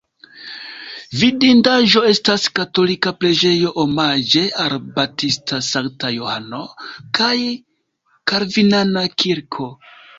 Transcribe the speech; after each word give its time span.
Vidindaĵo 1.23 2.03
estas 2.13 2.47
katolika 2.61 3.13
preĝejo 3.21 3.75
omaĝe 3.85 4.43
al 4.65 4.77
Baptista 4.99 5.63
Sankta 5.71 6.15
Johano 6.19 6.67
kaj 7.21 7.33
kalvinana 8.35 9.11
kirko. 9.25 9.75